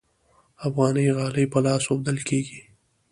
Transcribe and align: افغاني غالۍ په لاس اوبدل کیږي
افغاني 0.67 1.05
غالۍ 1.17 1.45
په 1.53 1.59
لاس 1.65 1.83
اوبدل 1.91 2.17
کیږي 2.29 2.61